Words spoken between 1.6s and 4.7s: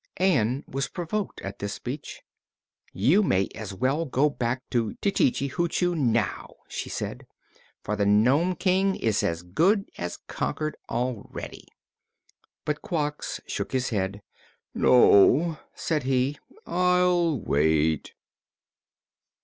speech. "You may as well go back